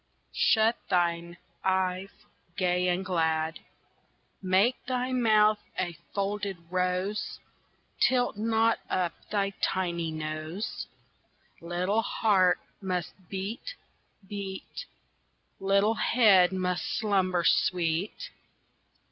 [0.51, 2.09] Shut thine eyes
[2.57, 3.59] gay and glad;
[4.41, 7.37] Make thy mouth a folded rose,
[7.99, 10.87] Tilt not up thy tiny nose!
[11.61, 13.75] Little heart must beat,
[14.27, 14.87] beat,
[15.59, 18.31] Little head must slumber sweet.